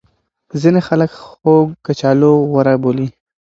ځینې 0.61 0.81
خلک 0.87 1.11
خوږ 1.23 1.67
کچالو 1.85 2.31
غوره 2.51 2.75
بولي. 2.81 3.07